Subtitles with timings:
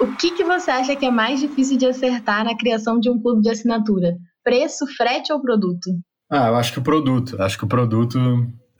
[0.00, 3.20] O que, que você acha que é mais difícil de acertar na criação de um
[3.20, 4.16] clube de assinatura?
[4.42, 5.90] Preço, frete ou produto?
[6.30, 7.36] Ah, eu acho que o produto.
[7.40, 8.18] Acho que o produto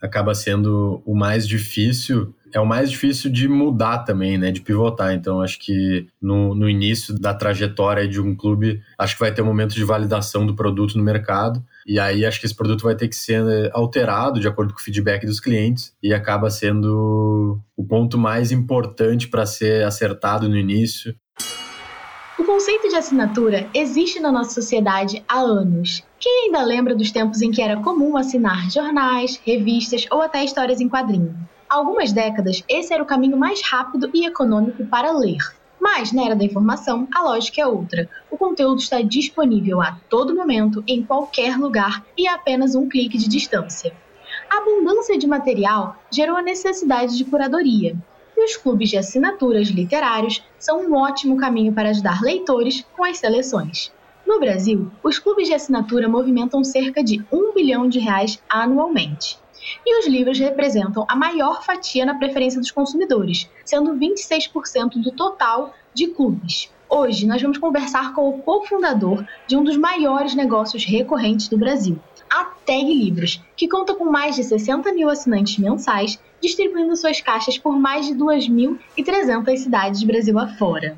[0.01, 2.33] acaba sendo o mais difícil.
[2.51, 4.51] É o mais difícil de mudar também, né?
[4.51, 5.13] De pivotar.
[5.13, 9.43] Então, acho que no, no início da trajetória de um clube, acho que vai ter
[9.43, 11.63] um momento de validação do produto no mercado.
[11.85, 13.43] E aí acho que esse produto vai ter que ser
[13.73, 19.27] alterado de acordo com o feedback dos clientes e acaba sendo o ponto mais importante
[19.27, 21.15] para ser acertado no início.
[22.39, 26.03] O conceito de assinatura existe na nossa sociedade há anos.
[26.19, 30.81] Quem ainda lembra dos tempos em que era comum assinar jornais, revistas ou até histórias
[30.81, 31.35] em quadrinho?
[31.69, 35.37] Há algumas décadas, esse era o caminho mais rápido e econômico para ler.
[35.81, 38.07] Mas, na era da informação, a lógica é outra.
[38.29, 43.17] O conteúdo está disponível a todo momento, em qualquer lugar e a apenas um clique
[43.17, 43.91] de distância.
[44.47, 47.97] A abundância de material gerou a necessidade de curadoria,
[48.37, 53.17] e os clubes de assinaturas literários são um ótimo caminho para ajudar leitores com as
[53.17, 53.91] seleções.
[54.23, 59.40] No Brasil, os clubes de assinatura movimentam cerca de um bilhão de reais anualmente.
[59.85, 65.73] E os livros representam a maior fatia na preferência dos consumidores, sendo 26% do total
[65.93, 66.69] de clubes.
[66.89, 71.97] Hoje nós vamos conversar com o cofundador de um dos maiores negócios recorrentes do Brasil,
[72.29, 77.57] a Tag Livros, que conta com mais de 60 mil assinantes mensais, distribuindo suas caixas
[77.57, 80.97] por mais de 2.300 cidades Brasil afora.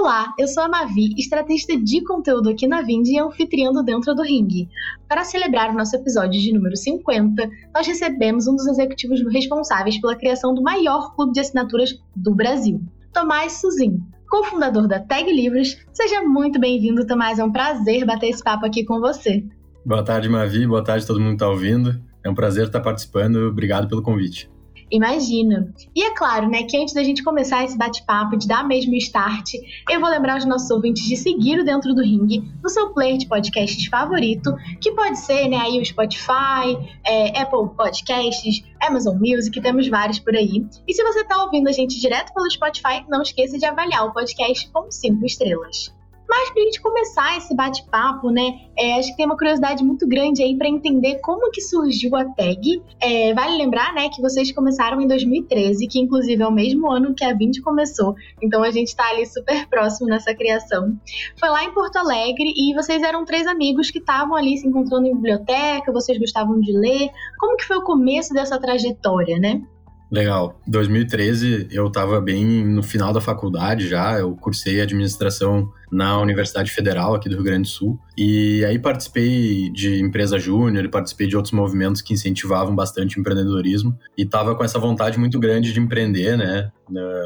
[0.00, 4.22] Olá, eu sou a Mavi, estrategista de conteúdo aqui na Vind e anfitriando dentro do
[4.22, 4.68] ringue.
[5.08, 10.14] Para celebrar o nosso episódio de número 50, nós recebemos um dos executivos responsáveis pela
[10.14, 12.80] criação do maior clube de assinaturas do Brasil,
[13.12, 15.76] Tomás Suzin, cofundador da Tag Livros.
[15.92, 17.40] Seja muito bem-vindo, Tomás.
[17.40, 19.44] É um prazer bater esse papo aqui com você.
[19.84, 20.64] Boa tarde, Mavi.
[20.64, 22.00] Boa tarde todo mundo que está ouvindo.
[22.24, 23.48] É um prazer estar participando.
[23.48, 24.48] Obrigado pelo convite.
[24.90, 25.72] Imagina.
[25.94, 29.54] E é claro, né, que antes da gente começar esse bate-papo, de dar mesmo start,
[29.90, 33.18] eu vou lembrar os nossos ouvintes de seguir o Dentro do Ring no seu player
[33.18, 39.60] de podcasts favorito, que pode ser, né, aí o Spotify, é, Apple Podcasts, Amazon Music,
[39.60, 40.66] temos vários por aí.
[40.86, 44.12] E se você está ouvindo a gente direto pelo Spotify, não esqueça de avaliar o
[44.12, 45.97] podcast com cinco estrelas.
[46.28, 50.06] Mas para a gente começar esse bate-papo, né, é, acho que tem uma curiosidade muito
[50.06, 52.82] grande aí para entender como que surgiu a tag.
[53.00, 57.14] É, vale lembrar, né, que vocês começaram em 2013, que inclusive é o mesmo ano
[57.14, 58.14] que a Vint começou.
[58.42, 60.98] Então a gente está ali super próximo nessa criação.
[61.38, 65.06] Foi lá em Porto Alegre e vocês eram três amigos que estavam ali se encontrando
[65.06, 67.08] em biblioteca, vocês gostavam de ler.
[67.38, 69.62] Como que foi o começo dessa trajetória, né?
[70.10, 70.58] Legal.
[70.66, 77.14] 2013 eu estava bem no final da faculdade já, eu cursei administração na Universidade Federal
[77.14, 77.98] aqui do Rio Grande do Sul.
[78.16, 83.96] E aí participei de empresa júnior participei de outros movimentos que incentivavam bastante o empreendedorismo
[84.16, 86.70] e estava com essa vontade muito grande de empreender, né,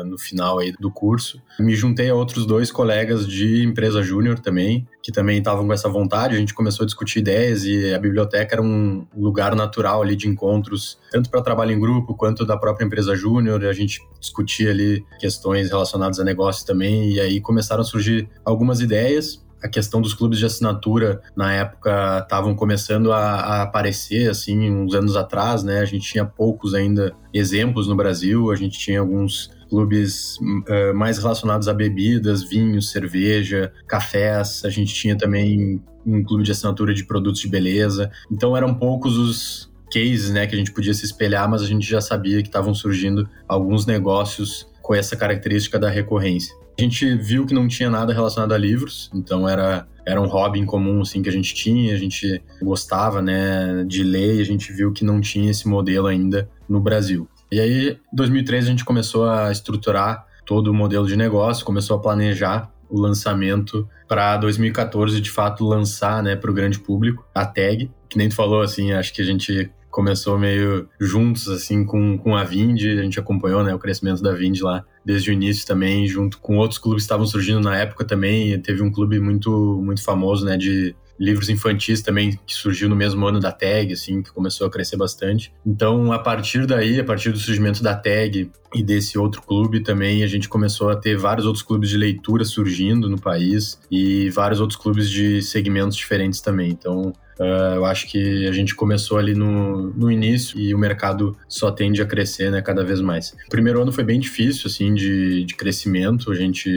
[0.05, 1.41] no final aí do curso.
[1.59, 5.89] Me juntei a outros dois colegas de empresa júnior também, que também estavam com essa
[5.89, 6.35] vontade.
[6.35, 10.29] A gente começou a discutir ideias e a biblioteca era um lugar natural ali de
[10.29, 13.65] encontros, tanto para trabalho em grupo quanto da própria empresa júnior.
[13.65, 18.81] A gente discutia ali questões relacionadas a negócios também e aí começaram a surgir algumas
[18.81, 19.43] ideias.
[19.63, 24.93] A questão dos clubes de assinatura, na época, estavam começando a, a, aparecer, assim, uns
[24.93, 25.79] anos atrás, né?
[25.79, 31.17] A gente tinha poucos ainda exemplos no Brasil, a gente tinha alguns clubes uh, mais
[31.19, 34.63] relacionados a bebidas, vinhos, cerveja, cafés.
[34.65, 38.11] A gente tinha também um clube de assinatura de produtos de beleza.
[38.31, 41.89] Então eram poucos os cases, né, que a gente podia se espelhar, mas a gente
[41.89, 46.55] já sabia que estavam surgindo alguns negócios com essa característica da recorrência.
[46.79, 50.59] A gente viu que não tinha nada relacionado a livros, então era, era um hobby
[50.59, 54.45] em comum assim, que a gente tinha, a gente gostava né, de ler e a
[54.45, 57.29] gente viu que não tinha esse modelo ainda no Brasil.
[57.51, 61.97] E aí, em 2013, a gente começou a estruturar todo o modelo de negócio, começou
[61.97, 67.45] a planejar o lançamento para 2014, de fato, lançar né, para o grande público a
[67.45, 67.91] tag.
[68.09, 72.35] Que nem tu falou, assim, acho que a gente começou meio juntos, assim, com, com
[72.35, 76.07] a Vind, a gente acompanhou, né, o crescimento da Vind lá desde o início também,
[76.09, 79.51] junto com outros clubes que estavam surgindo na época também, teve um clube muito,
[79.83, 84.23] muito famoso, né, de livros infantis também, que surgiu no mesmo ano da tag, assim,
[84.23, 85.53] que começou a crescer bastante.
[85.65, 90.25] Então, a partir daí, a partir do surgimento da tag e desse outro clube também,
[90.25, 94.59] a gente começou a ter vários outros clubes de leitura surgindo no país e vários
[94.59, 96.71] outros clubes de segmentos diferentes também.
[96.71, 101.37] Então, Uh, eu acho que a gente começou ali no, no início e o mercado
[101.49, 103.35] só tende a crescer né, cada vez mais.
[103.47, 106.31] O primeiro ano foi bem difícil, assim, de, de crescimento.
[106.31, 106.71] A gente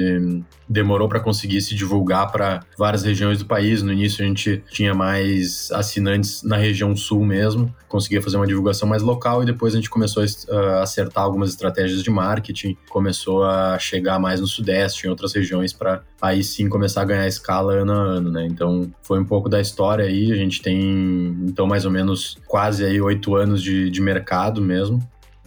[0.67, 3.81] demorou para conseguir se divulgar para várias regiões do país.
[3.81, 8.87] No início a gente tinha mais assinantes na região sul mesmo, conseguia fazer uma divulgação
[8.87, 13.77] mais local e depois a gente começou a acertar algumas estratégias de marketing, começou a
[13.79, 17.91] chegar mais no sudeste, em outras regiões para aí sim começar a ganhar escala ano
[17.91, 18.47] a ano, né?
[18.47, 20.31] Então foi um pouco da história aí.
[20.31, 24.99] A gente tem então mais ou menos quase aí oito anos de, de mercado mesmo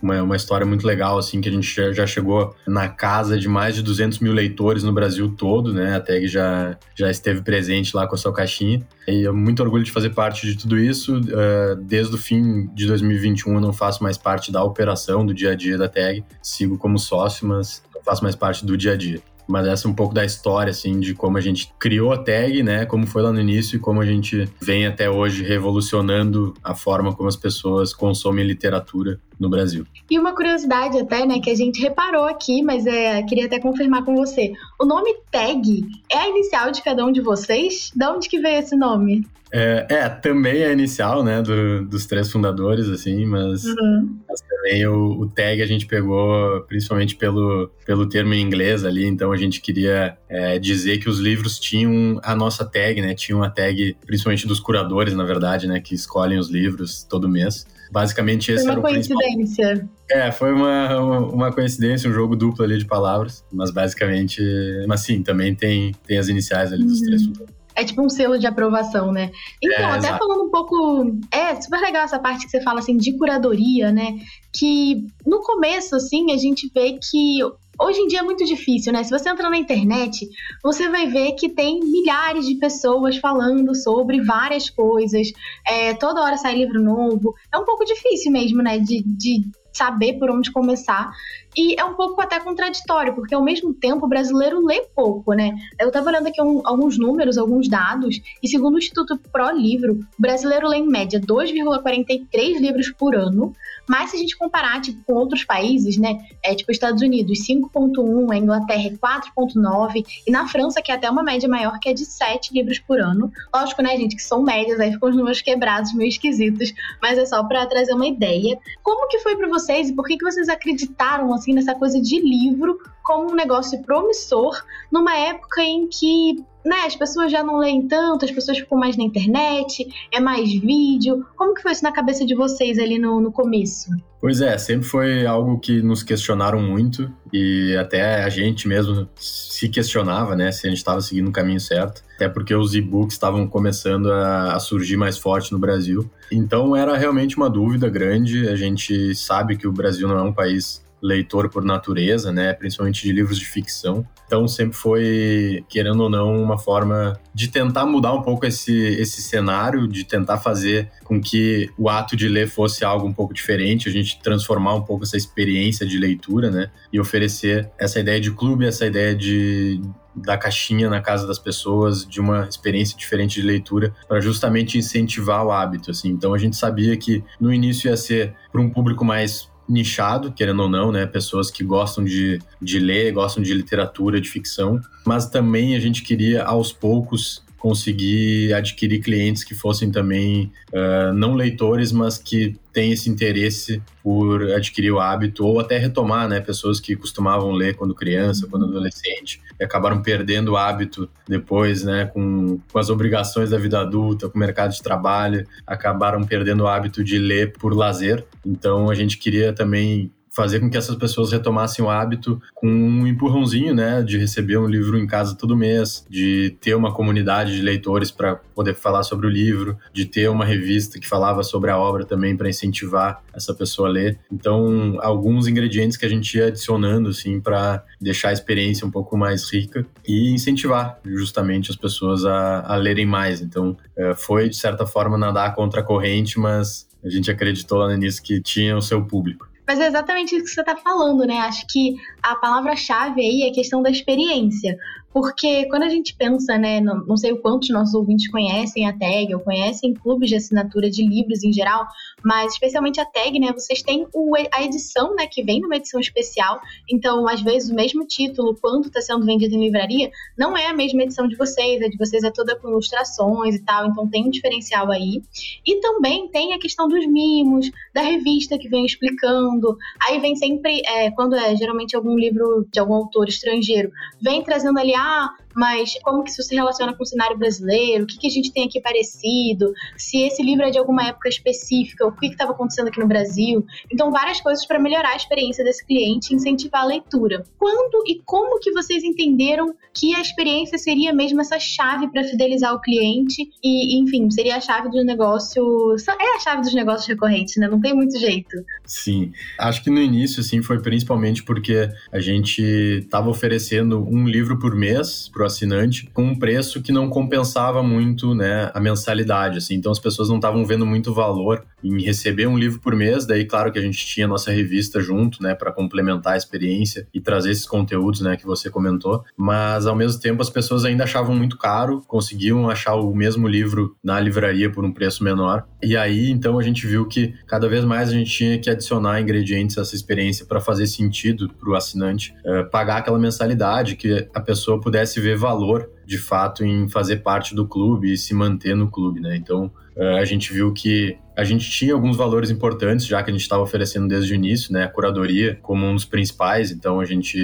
[0.03, 3.75] uma, uma história muito legal, assim, que a gente já, chegou na casa de mais
[3.75, 5.97] de 200 mil leitores no Brasil todo, né?
[5.97, 8.83] A TAG já, já esteve presente lá com a sua caixinha.
[9.07, 11.19] E eu muito orgulho de fazer parte de tudo isso.
[11.19, 15.53] Uh, desde o fim de 2021 eu não faço mais parte da operação, do dia
[15.53, 16.25] a dia da TAG.
[16.43, 19.91] Sigo como sócio, mas não faço mais parte do dia a dia mas essa é
[19.91, 22.85] um pouco da história, assim, de como a gente criou a tag, né?
[22.85, 27.15] Como foi lá no início e como a gente vem até hoje revolucionando a forma
[27.15, 29.87] como as pessoas consomem literatura no Brasil.
[30.11, 34.05] E uma curiosidade até, né, que a gente reparou aqui, mas é, queria até confirmar
[34.05, 34.53] com você.
[34.81, 37.91] O nome tag é a inicial de cada um de vocês?
[37.95, 39.25] De onde que veio esse nome?
[39.51, 44.19] É, é, também é inicial, né, do, dos três fundadores, assim, mas, uhum.
[44.29, 49.07] mas também o, o, tag a gente pegou principalmente pelo, pelo termo em inglês ali,
[49.07, 53.43] então a gente queria é, dizer que os livros tinham a nossa tag, né, tinham
[53.43, 57.67] a tag, principalmente dos curadores, na verdade, né, que escolhem os livros todo mês.
[57.91, 59.19] Basicamente esse era o principal.
[59.19, 59.89] Foi uma coincidência.
[60.11, 64.43] É, foi uma, uma, uma, coincidência, um jogo duplo ali de palavras, mas basicamente,
[64.87, 67.07] mas sim, também tem, tem as iniciais ali dos uhum.
[67.07, 69.31] três fundadores é tipo um selo de aprovação, né?
[69.63, 70.19] Então, é, até exato.
[70.19, 71.17] falando um pouco.
[71.31, 74.19] É super legal essa parte que você fala assim de curadoria, né?
[74.53, 77.39] Que no começo, assim, a gente vê que
[77.81, 79.05] Hoje em dia é muito difícil, né?
[79.05, 80.29] Se você entrar na internet,
[80.63, 85.31] você vai ver que tem milhares de pessoas falando sobre várias coisas.
[85.67, 87.35] É, toda hora sai livro novo.
[87.53, 88.79] É um pouco difícil mesmo, né?
[88.79, 89.43] De, de
[89.73, 91.13] saber por onde começar.
[91.57, 95.53] E é um pouco até contraditório, porque ao mesmo tempo o brasileiro lê pouco, né?
[95.79, 99.95] Eu estava olhando aqui um, alguns números, alguns dados, e segundo o Instituto Pro Livro,
[100.19, 103.53] o brasileiro lê em média 2,43 livros por ano,
[103.89, 106.19] mas se a gente comparar tipo, com outros países, né?
[106.43, 111.23] É tipo Estados Unidos 5,1, a Inglaterra 4,9, e na França, que é até uma
[111.23, 113.31] média maior, que é de 7 livros por ano.
[113.55, 117.27] Lógico, né, gente, que são médias, aí ficam os números quebrados, meio esquisitos, mas é
[117.27, 118.59] só para trazer uma ideia.
[118.83, 122.21] Como que foi para vocês e por que, que vocês acreditaram assim nessa coisa de
[122.21, 124.63] livro como um negócio promissor
[124.93, 128.97] numa época em que né, as pessoas já não leem tanto, as pessoas ficam mais
[128.97, 131.27] na internet, é mais vídeo.
[131.37, 133.91] Como que foi isso na cabeça de vocês ali no, no começo?
[134.21, 139.69] Pois é, sempre foi algo que nos questionaram muito e até a gente mesmo se
[139.69, 143.47] questionava, né, se a gente estava seguindo o caminho certo, até porque os e-books estavam
[143.47, 146.11] começando a, a, surgir mais forte no Brasil.
[146.33, 148.49] Então era realmente uma dúvida grande.
[148.49, 153.03] A gente sabe que o Brasil não é um país leitor por natureza, né, principalmente
[153.03, 154.07] de livros de ficção.
[154.27, 159.23] Então sempre foi, querendo ou não, uma forma de tentar mudar um pouco esse, esse
[159.23, 163.89] cenário, de tentar fazer com que o ato de ler fosse algo um pouco diferente,
[163.89, 168.31] a gente transformar um pouco essa experiência de leitura, né, e oferecer essa ideia de
[168.31, 169.81] clube, essa ideia de
[170.15, 175.45] da caixinha na casa das pessoas, de uma experiência diferente de leitura, para justamente incentivar
[175.45, 176.09] o hábito, assim.
[176.09, 180.63] Então a gente sabia que no início ia ser para um público mais nichado, querendo
[180.63, 181.07] ou não, né?
[181.07, 186.03] Pessoas que gostam de, de ler, gostam de literatura, de ficção, mas também a gente
[186.03, 192.93] queria aos poucos conseguir adquirir clientes que fossem também uh, não leitores, mas que têm
[192.93, 196.41] esse interesse por adquirir o hábito ou até retomar, né?
[196.41, 202.07] Pessoas que costumavam ler quando criança, quando adolescente, e acabaram perdendo o hábito depois, né?
[202.07, 206.69] Com, com as obrigações da vida adulta, com o mercado de trabalho, acabaram perdendo o
[206.69, 208.25] hábito de ler por lazer.
[208.47, 213.09] Então a gente queria também fazer com que essas pessoas retomassem o hábito com um
[213.09, 217.61] empurrãozinho, né, de receber um livro em casa todo mês, de ter uma comunidade de
[217.61, 221.77] leitores para poder falar sobre o livro, de ter uma revista que falava sobre a
[221.77, 224.17] obra também para incentivar essa pessoa a ler.
[224.31, 229.17] Então, alguns ingredientes que a gente ia adicionando assim para deixar a experiência um pouco
[229.17, 233.41] mais rica e incentivar justamente as pessoas a, a lerem mais.
[233.41, 237.89] Então, eh, foi de certa forma nadar contra a corrente, mas a gente acreditou lá
[237.89, 239.49] no início que tinha o seu público.
[239.69, 241.41] Mas é exatamente isso que você está falando, né?
[241.41, 244.79] Acho que a palavra-chave aí é a questão da experiência.
[245.13, 248.93] Porque quando a gente pensa, né, não, não sei o quantos nossos ouvintes conhecem a
[248.93, 251.87] tag ou conhecem clubes de assinatura de livros em geral,
[252.23, 255.99] mas especialmente a tag, né, vocês têm o, a edição, né, que vem numa edição
[255.99, 256.61] especial,
[256.91, 260.75] então às vezes o mesmo título, quanto está sendo vendido em livraria, não é a
[260.75, 264.27] mesma edição de vocês, a de vocês é toda com ilustrações e tal, então tem
[264.27, 265.23] um diferencial aí.
[265.67, 270.83] E também tem a questão dos mimos, da revista que vem explicando, aí vem sempre,
[270.85, 275.95] é, quando é geralmente algum livro de algum autor estrangeiro, vem trazendo ali ah, mas
[276.03, 278.05] como que isso se relaciona com o cenário brasileiro?
[278.05, 279.73] O que, que a gente tem aqui parecido?
[279.97, 283.65] Se esse livro é de alguma época específica, o que estava acontecendo aqui no Brasil?
[283.93, 287.45] Então, várias coisas para melhorar a experiência desse cliente e incentivar a leitura.
[287.59, 292.73] Quando e como que vocês entenderam que a experiência seria mesmo essa chave para fidelizar
[292.75, 295.97] o cliente e, enfim, seria a chave do negócio.
[296.21, 297.69] É a chave dos negócios recorrentes, né?
[297.69, 298.57] Não tem muito jeito.
[298.85, 299.33] Sim.
[299.59, 304.75] Acho que no início, assim, foi principalmente porque a gente estava oferecendo um livro por
[304.75, 309.77] mês para o assinante com um preço que não compensava muito, né, a mensalidade, assim.
[309.77, 313.27] Então as pessoas não estavam vendo muito valor em receber um livro por mês.
[313.27, 317.07] Daí, claro que a gente tinha a nossa revista junto, né, para complementar a experiência
[317.13, 319.25] e trazer esses conteúdos, né, que você comentou.
[319.37, 323.97] Mas ao mesmo tempo as pessoas ainda achavam muito caro, conseguiam achar o mesmo livro
[324.03, 325.67] na livraria por um preço menor.
[325.83, 329.21] E aí, então a gente viu que cada vez mais a gente tinha que adicionar
[329.21, 334.29] ingredientes a essa experiência para fazer sentido para o assinante uh, pagar aquela mensalidade, que
[334.35, 338.75] a pessoa pudesse ver valor de fato em fazer parte do clube e se manter
[338.75, 339.37] no clube, né?
[339.37, 343.33] Então uh, a gente viu que a gente tinha alguns valores importantes, já que a
[343.33, 344.85] gente estava oferecendo desde o início, né?
[344.85, 347.39] A curadoria como um dos principais, então a gente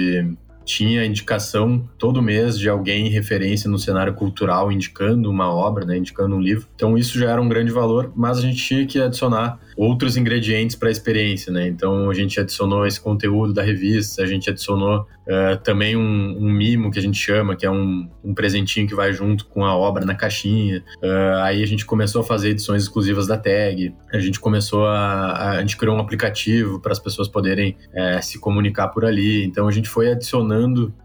[0.65, 6.35] tinha indicação todo mês de alguém referência no cenário cultural indicando uma obra, né, indicando
[6.35, 6.67] um livro.
[6.75, 10.75] Então isso já era um grande valor, mas a gente tinha que adicionar outros ingredientes
[10.75, 11.67] para a experiência, né?
[11.67, 16.49] Então a gente adicionou esse conteúdo da revista, a gente adicionou uh, também um, um,
[16.49, 19.75] mimo que a gente chama, que é um, um, presentinho que vai junto com a
[19.75, 20.83] obra na caixinha.
[21.03, 25.31] Uh, aí a gente começou a fazer edições exclusivas da tag, a gente começou a.
[25.31, 29.43] a, a gente criou um aplicativo para as pessoas poderem uh, se comunicar por ali.
[29.43, 30.54] Então a gente foi adicionando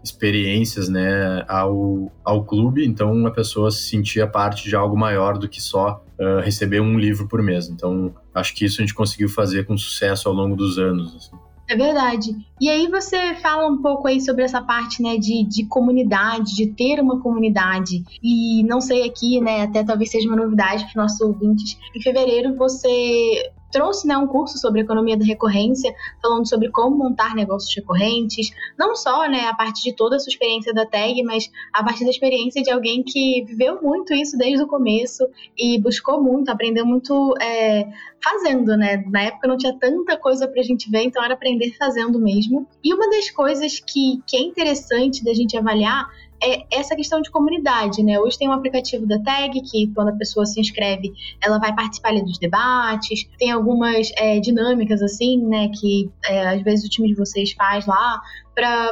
[0.03, 2.85] experiências, né, ao, ao clube.
[2.85, 6.97] Então a pessoa se sentia parte de algo maior do que só uh, receber um
[6.97, 7.69] livro por mês.
[7.69, 11.15] Então, acho que isso a gente conseguiu fazer com sucesso ao longo dos anos.
[11.15, 11.35] Assim.
[11.71, 12.35] É verdade.
[12.59, 16.67] E aí você fala um pouco aí sobre essa parte, né, de, de comunidade, de
[16.67, 18.03] ter uma comunidade.
[18.21, 21.77] E não sei aqui, né, até talvez seja uma novidade para os nossos ouvintes.
[21.95, 27.33] Em fevereiro você trouxe né, um curso sobre economia da recorrência, falando sobre como montar
[27.35, 31.49] negócios recorrentes, não só né, a partir de toda a sua experiência da tag, mas
[31.73, 36.21] a partir da experiência de alguém que viveu muito isso desde o começo e buscou
[36.21, 37.87] muito, aprendeu muito é,
[38.23, 39.03] fazendo, né?
[39.07, 42.67] Na época não tinha tanta coisa para a gente ver, então era aprender fazendo mesmo.
[42.83, 46.09] E uma das coisas que, que é interessante da gente avaliar
[46.43, 48.19] é essa questão de comunidade, né?
[48.19, 52.09] Hoje tem um aplicativo da Tag que quando a pessoa se inscreve, ela vai participar
[52.09, 53.27] ali dos debates.
[53.37, 55.69] Tem algumas é, dinâmicas assim, né?
[55.69, 58.21] Que é, às vezes o time de vocês faz lá
[58.55, 58.91] para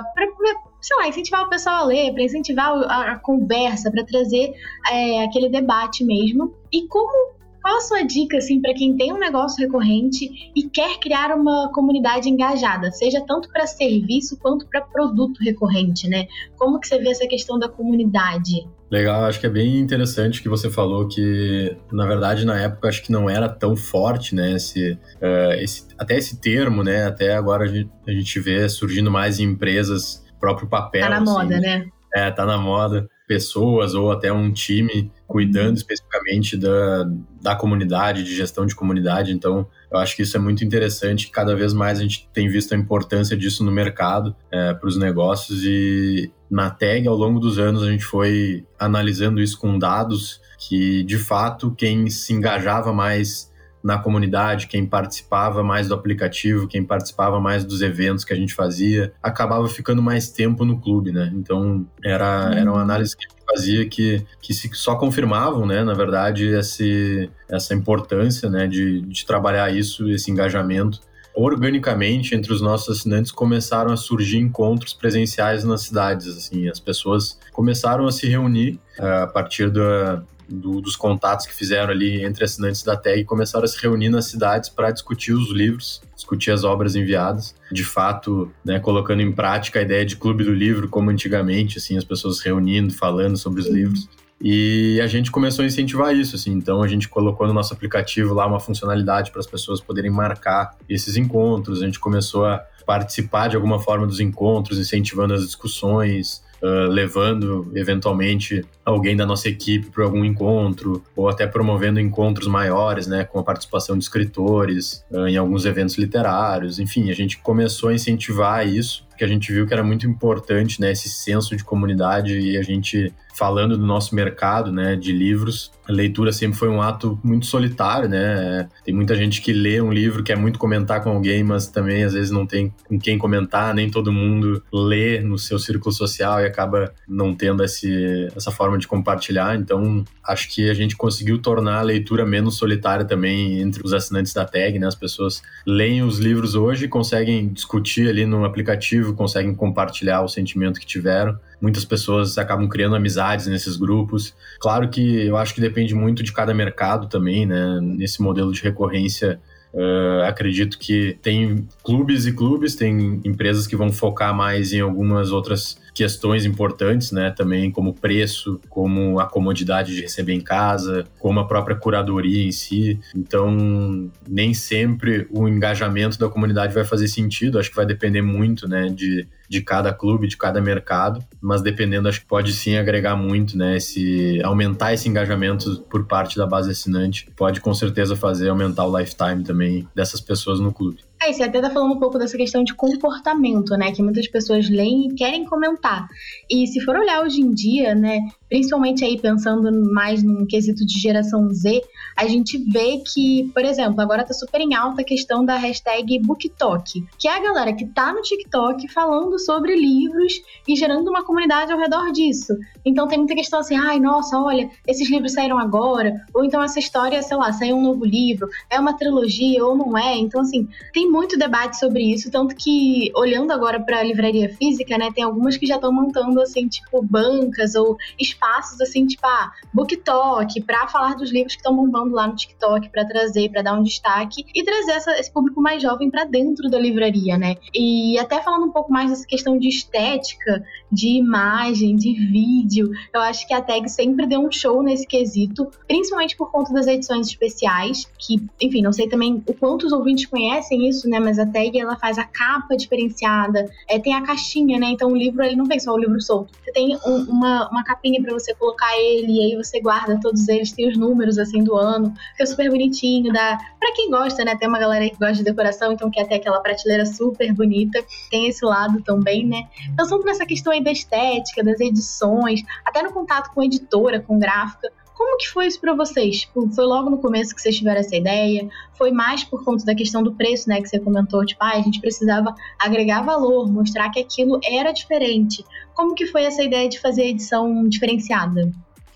[0.81, 4.53] sei lá, incentivar o pessoal a ler, para incentivar a, a conversa, para trazer
[4.89, 6.53] é, aquele debate mesmo.
[6.71, 10.99] E como qual a sua dica assim para quem tem um negócio recorrente e quer
[10.99, 16.27] criar uma comunidade engajada, seja tanto para serviço quanto para produto recorrente, né?
[16.57, 18.67] Como que você vê essa questão da comunidade?
[18.89, 23.03] Legal, acho que é bem interessante que você falou que, na verdade, na época acho
[23.03, 24.53] que não era tão forte, né?
[24.53, 27.05] Esse, uh, esse até esse termo, né?
[27.05, 31.01] Até agora a gente, a gente vê surgindo mais em empresas próprio papel.
[31.01, 31.85] Tá na assim, moda, né?
[32.13, 33.07] É, tá na moda.
[33.27, 37.07] Pessoas ou até um time cuidando especificamente da,
[37.39, 39.31] da comunidade, de gestão de comunidade.
[39.31, 41.29] Então, eu acho que isso é muito interessante.
[41.29, 44.97] Cada vez mais a gente tem visto a importância disso no mercado, é, para os
[44.97, 45.63] negócios.
[45.63, 51.03] E na tag, ao longo dos anos, a gente foi analisando isso com dados que,
[51.03, 53.49] de fato, quem se engajava mais
[53.83, 58.53] na comunidade, quem participava mais do aplicativo, quem participava mais dos eventos que a gente
[58.53, 61.31] fazia, acabava ficando mais tempo no clube, né?
[61.35, 66.47] Então, era, era uma análise que fazia que, que se, só confirmavam, né, na verdade,
[66.47, 70.99] esse, essa importância, né, de, de trabalhar isso, esse engajamento
[71.33, 76.67] organicamente entre os nossos assinantes começaram a surgir encontros presenciais nas cidades assim.
[76.67, 81.91] As pessoas começaram a se reunir uh, a partir da, do, dos contatos que fizeram
[81.91, 86.01] ali entre assinantes da TEG começaram a se reunir nas cidades para discutir os livros,
[86.15, 87.55] discutir as obras enviadas.
[87.71, 91.97] De fato, né, colocando em prática a ideia de clube do livro, como antigamente, assim,
[91.97, 94.09] as pessoas reunindo, falando sobre os livros.
[94.41, 96.51] E a gente começou a incentivar isso, assim.
[96.51, 100.77] Então a gente colocou no nosso aplicativo lá uma funcionalidade para as pessoas poderem marcar
[100.87, 101.81] esses encontros.
[101.81, 107.71] A gente começou a participar de alguma forma dos encontros, incentivando as discussões, uh, levando
[107.75, 113.39] eventualmente alguém da nossa equipe para algum encontro, ou até promovendo encontros maiores, né, com
[113.39, 116.79] a participação de escritores uh, em alguns eventos literários.
[116.79, 120.79] Enfim, a gente começou a incentivar isso porque a gente viu que era muito importante,
[120.79, 125.71] né, esse senso de comunidade e a gente falando do nosso mercado, né, de livros,
[125.89, 128.69] a leitura sempre foi um ato muito solitário, né?
[128.85, 132.13] Tem muita gente que lê um livro, quer muito comentar com alguém, mas também às
[132.13, 136.45] vezes não tem com quem comentar, nem todo mundo lê no seu círculo social e
[136.45, 139.55] acaba não tendo esse, essa forma de compartilhar.
[139.55, 144.31] Então, acho que a gente conseguiu tornar a leitura menos solitária também entre os assinantes
[144.31, 144.85] da tag, né?
[144.85, 150.79] As pessoas leem os livros hoje, conseguem discutir ali no aplicativo, conseguem compartilhar o sentimento
[150.79, 154.33] que tiveram muitas pessoas acabam criando amizades nesses grupos.
[154.59, 157.79] Claro que eu acho que depende muito de cada mercado também, né?
[157.81, 159.39] Nesse modelo de recorrência,
[159.71, 165.31] Uh, acredito que tem clubes e clubes, tem empresas que vão focar mais em algumas
[165.31, 167.31] outras questões importantes, né?
[167.31, 172.51] Também como preço, como a comodidade de receber em casa, como a própria curadoria em
[172.51, 172.99] si.
[173.15, 177.59] Então, nem sempre o engajamento da comunidade vai fazer sentido.
[177.59, 178.89] Acho que vai depender muito, né?
[178.89, 183.57] De de cada clube, de cada mercado, mas dependendo, acho que pode sim agregar muito,
[183.57, 183.77] né?
[183.77, 188.97] Esse, aumentar esse engajamento por parte da base assinante pode com certeza fazer aumentar o
[188.97, 190.99] lifetime também dessas pessoas no clube.
[191.21, 193.91] É, você até tá falando um pouco dessa questão de comportamento, né?
[193.91, 196.07] Que muitas pessoas leem e querem comentar.
[196.49, 198.19] E se for olhar hoje em dia, né?
[198.47, 201.81] Principalmente aí pensando mais num quesito de geração Z,
[202.15, 206.19] a gente vê que, por exemplo, agora tá super em alta a questão da hashtag
[206.19, 211.23] BookTok, que é a galera que tá no TikTok falando sobre livros e gerando uma
[211.23, 212.53] comunidade ao redor disso.
[212.85, 216.79] Então tem muita questão assim, ai, nossa, olha, esses livros saíram agora, ou então essa
[216.79, 220.17] história, sei lá, saiu um novo livro, é uma trilogia ou não é.
[220.17, 224.97] Então, assim, tem muito debate sobre isso, tanto que olhando agora para a livraria física,
[224.97, 229.51] né, tem algumas que já estão montando assim, tipo bancas ou espaços assim, tipo, ah,
[229.73, 233.73] BookTok, para falar dos livros que estão bombando lá no TikTok, para trazer, para dar
[233.73, 237.55] um destaque e trazer essa, esse público mais jovem para dentro da livraria, né?
[237.73, 243.21] E até falando um pouco mais dessa questão de estética, de imagem, de vídeo, eu
[243.21, 247.27] acho que a Tag sempre deu um show nesse quesito, principalmente por conta das edições
[247.27, 251.19] especiais, que, enfim, não sei também o quanto os ouvintes conhecem isso, né?
[251.19, 254.87] Mas a tag ela faz a capa diferenciada, é, tem a caixinha, né?
[254.87, 256.51] Então o livro ele não tem só o livro solto.
[256.63, 260.47] Você tem um, uma, uma capinha para você colocar ele e aí você guarda todos
[260.47, 264.55] eles, tem os números assim do ano, fica super bonitinho, dá para quem gosta, né?
[264.57, 268.03] Tem uma galera que gosta de decoração, então quer ter aquela prateleira super bonita.
[268.29, 269.67] Tem esse lado também, né?
[270.07, 274.91] Sempre nessa questão aí da estética, das edições, até no contato com editora, com gráfica,
[275.19, 276.39] como que foi isso para vocês?
[276.39, 278.69] Tipo, foi logo no começo que vocês tiveram essa ideia?
[278.97, 280.81] Foi mais por conta da questão do preço, né?
[280.81, 285.65] Que você comentou, tipo, ah, a gente precisava agregar valor, mostrar que aquilo era diferente.
[285.93, 288.71] Como que foi essa ideia de fazer a edição diferenciada?